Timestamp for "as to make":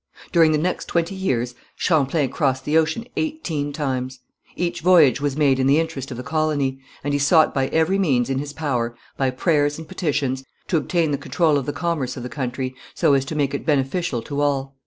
13.13-13.53